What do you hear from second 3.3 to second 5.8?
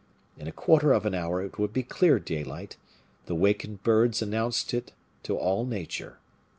wakened birds announced it to all